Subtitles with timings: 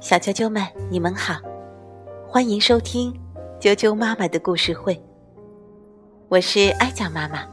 [0.00, 1.34] 小啾啾们，你们好，
[2.26, 3.12] 欢迎收听
[3.60, 5.00] 啾啾妈妈的故事会。
[6.28, 7.44] 我是艾酱妈妈，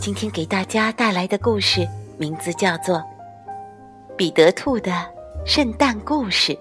[0.00, 1.86] 今天给大家带来的故事
[2.16, 2.96] 名字叫做
[4.16, 4.92] 《彼得兔的
[5.44, 6.52] 圣诞故事》，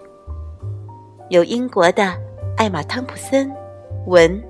[1.29, 2.13] 由英国的
[2.57, 3.49] 艾玛·汤普森
[4.07, 4.43] 文、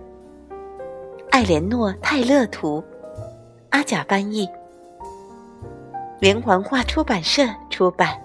[1.30, 2.84] 艾莲诺·泰勒图、
[3.70, 4.50] 阿甲翻译，
[6.20, 8.25] 连环画出版社出版。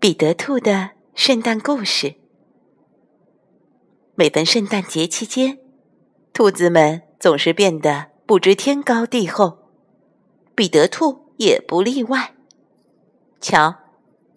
[0.00, 2.14] 彼得兔的圣诞故事。
[4.14, 5.58] 每逢圣诞节期间，
[6.32, 9.58] 兔子们总是变得不知天高地厚，
[10.54, 12.34] 彼得兔也不例外。
[13.42, 13.76] 瞧，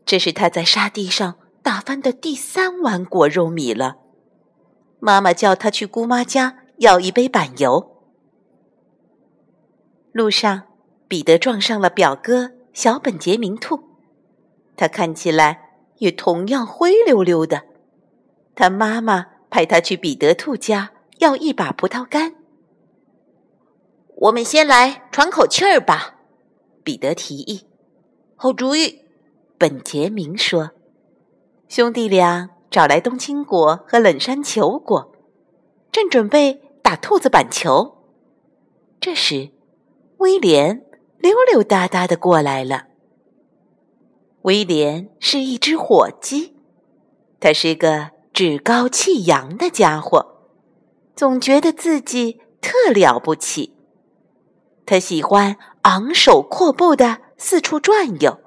[0.05, 3.95] 这是他在沙地上打翻的第三碗果肉米了。
[5.00, 8.02] 妈妈叫他去姑妈家要一杯板油。
[10.11, 10.64] 路上，
[11.08, 13.92] 彼得撞上了表哥小本杰明兔。
[14.75, 17.63] 他看起来也同样灰溜溜的。
[18.55, 22.35] 他妈妈派他去彼得兔家要一把葡萄干。
[24.15, 26.19] 我们先来喘口气儿吧，
[26.83, 27.67] 彼得提议。
[28.35, 29.02] 好主意，
[29.57, 30.71] 本杰明说。
[31.67, 35.13] 兄弟俩找来冬青果和冷山球果，
[35.91, 37.97] 正准备打兔子板球。
[38.99, 39.49] 这时，
[40.17, 40.85] 威廉
[41.19, 42.87] 溜溜达达的过来了。
[44.44, 46.53] 威廉是一只火鸡，
[47.39, 50.41] 他是个趾高气扬的家伙，
[51.16, 53.73] 总觉得自己特了不起。
[54.86, 58.41] 他喜欢昂首阔步的四处转悠，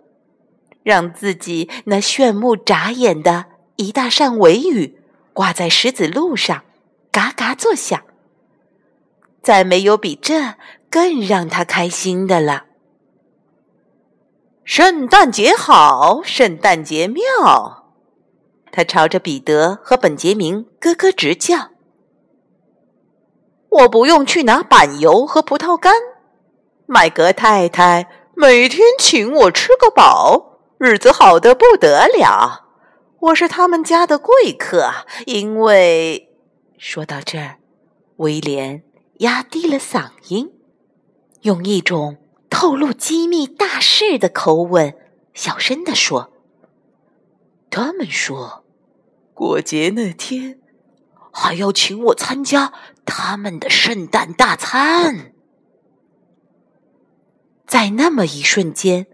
[0.82, 5.00] 让自己那炫目眨眼的一大扇尾羽
[5.32, 6.64] 挂在石子路上，
[7.10, 8.02] 嘎嘎作响。
[9.42, 10.56] 再没有比这
[10.90, 12.65] 更让他开心的了。
[14.66, 17.22] 圣诞节好，圣诞节妙！
[18.72, 21.70] 他朝着彼得和本杰明咯咯直叫。
[23.68, 25.94] 我不用去拿板油和葡萄干，
[26.86, 32.64] 麦格太太每天请我吃个饱，日子好的不得了。
[33.20, 34.90] 我是他们家的贵客，
[35.26, 36.28] 因为……
[36.76, 37.58] 说到这儿，
[38.16, 38.82] 威廉
[39.18, 40.50] 压低了嗓音，
[41.42, 42.16] 用一种。
[42.58, 44.96] 透露机密大事的口吻，
[45.34, 46.32] 小声地说
[47.68, 48.64] ：“他们说，
[49.34, 50.58] 过节那天
[51.30, 52.72] 还要请我参加
[53.04, 55.34] 他们的圣诞大餐。”
[57.68, 59.06] 在那么一瞬间，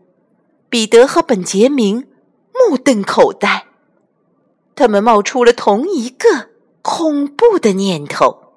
[0.68, 2.06] 彼得和本杰明
[2.54, 3.66] 目瞪口呆，
[4.76, 6.50] 他们冒出了同一个
[6.80, 8.52] 恐怖的念头：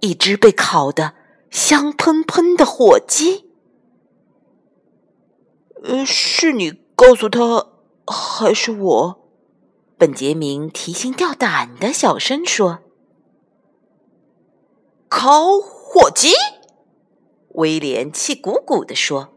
[0.00, 1.14] 一只被烤的
[1.48, 3.51] 香喷喷的火鸡。
[5.84, 7.66] 呃，是你告诉他，
[8.06, 9.28] 还是我？
[9.98, 12.80] 本杰明提心吊胆的小声说
[15.08, 16.30] ：“烤火鸡。”
[17.54, 19.34] 威廉气鼓鼓的说：“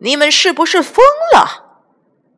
[0.00, 1.04] 你们是不是疯
[1.34, 1.82] 了？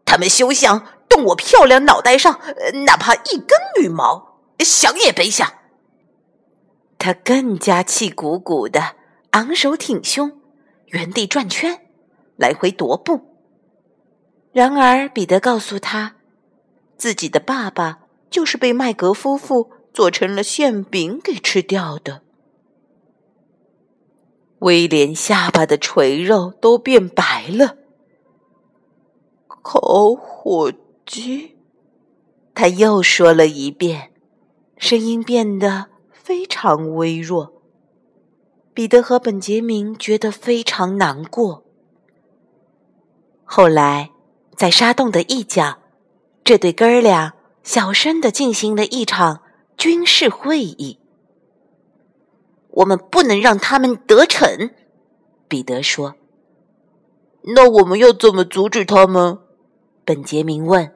[0.05, 2.41] 他们休想动我漂亮脑袋上
[2.85, 5.53] 哪怕一根羽毛，想也别想！”
[6.99, 8.97] 他更加气鼓鼓的，
[9.31, 10.41] 昂首挺胸，
[10.87, 11.88] 原地转圈。
[12.39, 13.21] 来回踱步。
[14.53, 16.17] 然而，彼得告诉他，
[16.97, 17.99] 自己的爸爸
[18.31, 22.23] 就是被麦格夫妇做成了馅饼给吃掉的。
[24.61, 27.77] 威廉下巴的垂肉都变白了。
[29.47, 30.73] 烤火
[31.05, 31.57] 鸡，
[32.55, 34.11] 他又说了一遍，
[34.79, 37.53] 声音变得非常微弱。
[38.73, 41.68] 彼得和本杰明觉得非常难过。
[43.51, 44.11] 后来，
[44.59, 45.79] 在沙洞的一角，
[46.45, 47.33] 这对哥儿俩
[47.63, 49.41] 小声的进行了一场
[49.79, 50.99] 军事会议。
[52.69, 54.71] 我们不能让他们得逞，
[55.49, 56.15] 彼得说。
[57.55, 59.39] 那我们要怎么阻止他们？
[60.05, 60.93] 本杰明问。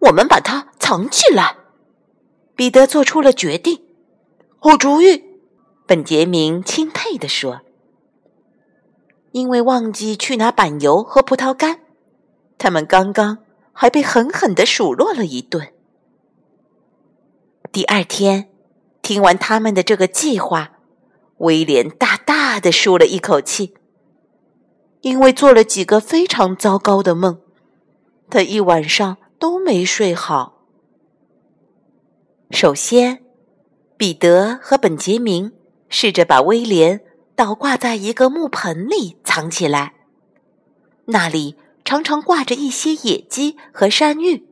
[0.00, 1.56] 我们把它藏起来。
[2.56, 3.80] 彼得做出了决定。
[4.58, 5.22] 好主意，
[5.86, 7.60] 本杰明钦佩地说。
[9.32, 11.80] 因为忘记去拿板油和葡萄干，
[12.58, 13.38] 他们刚刚
[13.72, 15.72] 还被狠狠的数落了一顿。
[17.70, 18.50] 第二天，
[19.02, 20.72] 听完他们的这个计划，
[21.38, 23.74] 威廉大大的舒了一口气，
[25.02, 27.40] 因为做了几个非常糟糕的梦，
[28.28, 30.64] 他一晚上都没睡好。
[32.50, 33.24] 首先，
[33.96, 35.52] 彼得和本杰明
[35.88, 37.00] 试着把威廉
[37.40, 39.94] 倒挂在一个木盆里藏起来，
[41.06, 41.56] 那里
[41.86, 44.46] 常常挂着一些野鸡和山芋。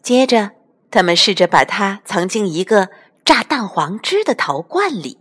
[0.00, 0.52] 接着，
[0.92, 2.90] 他们试着把它藏进一个
[3.24, 5.18] 榨蛋黄汁的陶罐里。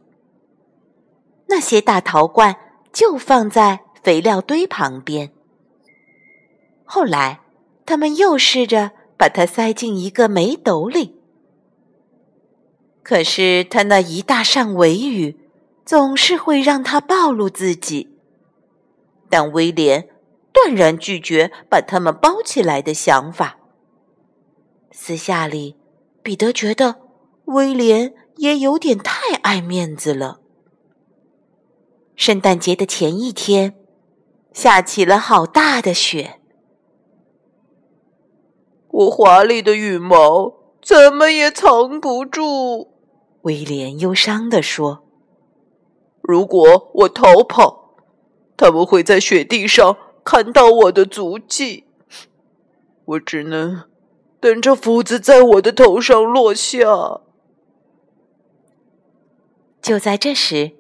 [1.47, 2.55] 那些大陶罐
[2.91, 5.33] 就放在肥料堆旁边。
[6.85, 7.39] 后来，
[7.87, 11.12] 他们又试着把它塞进一个煤斗里。
[13.03, 15.37] 可是，他那一大扇尾羽
[15.85, 18.17] 总是会让他暴露自己。
[19.29, 20.07] 但威廉
[20.53, 23.57] 断然拒绝把它们包起来的想法。
[24.91, 25.75] 私下里，
[26.21, 27.01] 彼得觉得
[27.45, 30.39] 威廉也有点太爱面子了。
[32.15, 33.75] 圣诞节的前一天，
[34.53, 36.39] 下起了好大的雪。
[38.91, 42.92] 我华丽的羽毛怎么也藏不住，
[43.43, 45.05] 威廉忧伤地说
[46.21, 47.95] ：“如果我逃跑，
[48.57, 49.95] 他们会在雪地上
[50.25, 51.85] 看到我的足迹。
[53.05, 53.83] 我只能……”
[54.43, 57.21] 等着斧子在我的头上落下。
[59.81, 60.73] 就在这时，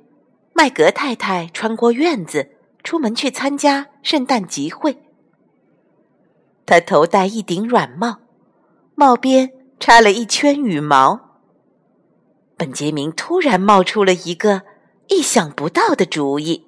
[0.53, 2.49] 麦格太太穿过院子，
[2.83, 4.97] 出门去参加圣诞集会。
[6.65, 8.17] 她头戴一顶软帽，
[8.95, 11.22] 帽边插了一圈羽毛。
[12.63, 14.61] 本杰明突然冒出了一个
[15.09, 16.65] 意想不到的主意。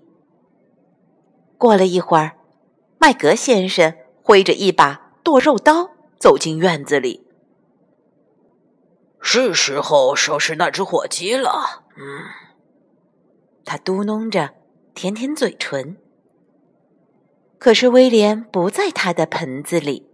[1.57, 2.36] 过了一会儿，
[2.97, 5.92] 麦格先生挥着一把剁肉刀。
[6.19, 7.25] 走进院子里，
[9.21, 11.83] 是时候收拾那只火鸡了。
[11.95, 12.24] 嗯，
[13.63, 14.53] 他嘟哝着，
[14.94, 15.97] 舔舔嘴唇。
[17.57, 20.09] 可是威廉不在他的盆子里，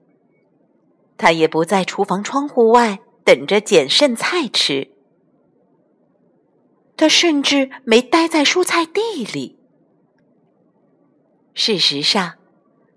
[1.17, 4.91] 他也不在厨房窗户外等着捡剩菜吃，
[7.01, 9.57] 他甚至没待在蔬菜地里。
[11.55, 12.33] 事实上，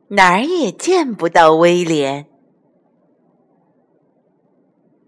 [0.09, 2.27] 哪儿也见不到威廉。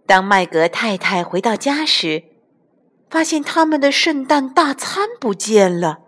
[0.07, 2.25] 当麦格太太回到家时，
[3.11, 5.99] 发现他们的圣诞大餐不见了。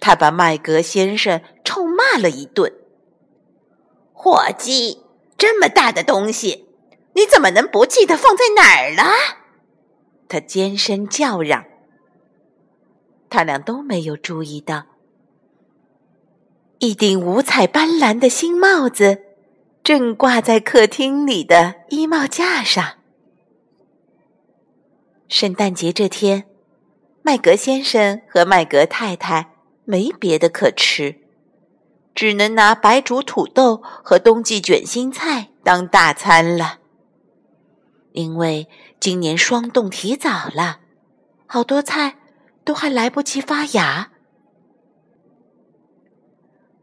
[0.00, 2.72] 他把麦格先生臭骂了一顿
[4.12, 5.04] ：“伙计，
[5.38, 6.66] 这么大的东西，
[7.14, 9.04] 你怎么能不记得放在哪儿了？”
[10.30, 11.64] 他尖声叫嚷。
[13.28, 14.84] 他俩都没有注意到，
[16.78, 19.24] 一顶五彩斑斓的新帽子。
[19.82, 22.98] 正挂在客厅里的衣帽架上。
[25.26, 26.44] 圣诞节这天，
[27.22, 29.54] 麦格先生和麦格太太
[29.84, 31.16] 没别的可吃，
[32.14, 36.78] 只能拿白煮土豆和冬季卷心菜当大餐了。
[38.12, 38.68] 因为
[39.00, 40.80] 今年霜冻提早了，
[41.46, 42.18] 好多菜
[42.66, 44.10] 都还来不及发芽。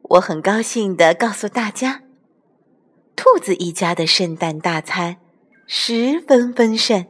[0.01, 2.01] 我很高兴的告诉大家。
[3.15, 5.17] 兔子一家的圣诞大餐
[5.67, 7.05] 十分丰盛，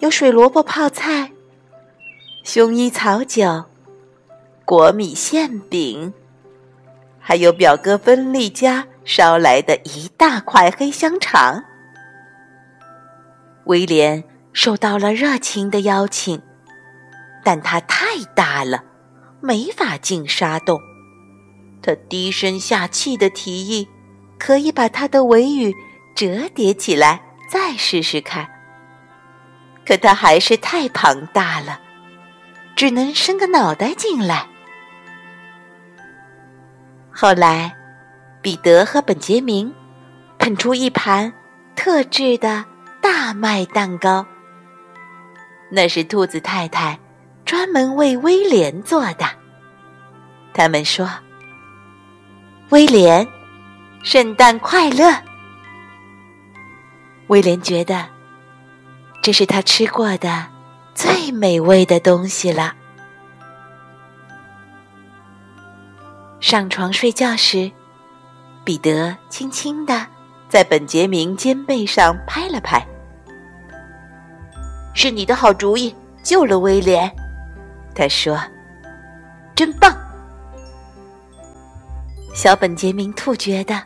[0.00, 1.30] 有水萝卜泡菜、
[2.44, 3.66] 薰衣草酒、
[4.64, 6.12] 果米馅饼，
[7.20, 11.62] 还有表哥芬利家捎来的一大块黑香肠。
[13.66, 16.40] 威廉受到了热情的邀请，
[17.44, 18.84] 但他太大了，
[19.40, 20.80] 没法进沙洞。
[21.82, 23.88] 他低声下气的提议。
[24.38, 25.72] 可以把他的尾羽
[26.16, 28.48] 折叠起来，再试试看。
[29.86, 31.80] 可他还是太庞大了，
[32.74, 34.48] 只能伸个脑袋进来。
[37.12, 37.72] 后来，
[38.42, 39.72] 彼得和本杰明
[40.40, 41.32] 捧出一盘
[41.76, 42.64] 特制的
[43.02, 44.24] 大麦蛋糕，
[45.70, 46.98] 那是兔子太太
[47.44, 49.26] 专门为威廉做的。
[50.54, 51.10] 他们说
[52.70, 53.26] ：“威廉。”
[54.04, 55.12] 圣诞快乐！
[57.28, 58.04] 威廉觉得
[59.22, 60.46] 这是他吃过的
[60.92, 62.74] 最美味的东西了。
[66.40, 67.70] 上床睡觉时，
[68.64, 70.04] 彼得轻轻的
[70.48, 72.84] 在本杰明肩背上拍了拍
[74.94, 77.10] ：“是你的好主意，救了威廉。”
[77.94, 78.40] 他说
[79.54, 79.96] ：“真棒！”
[82.34, 83.82] 小本杰明兔觉得。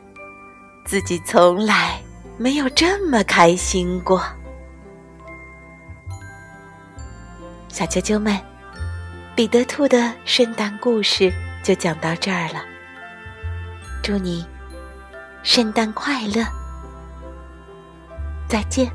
[0.87, 2.01] 自己从来
[2.39, 4.23] 没有这么开心过。
[7.69, 8.41] 小啾啾们，
[9.35, 11.33] 彼得兔的圣诞故事
[11.65, 12.65] 就讲到这儿了。
[14.01, 14.47] 祝你
[15.43, 16.45] 圣诞快乐，
[18.49, 18.89] 再见。